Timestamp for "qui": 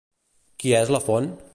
0.63-0.75